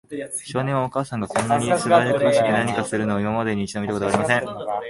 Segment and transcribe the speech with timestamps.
[0.43, 4.35] 少年は、お母さんがこんなにすばしこく何かするのを、今までに一度も見たことがありませ
[4.67, 4.71] ん。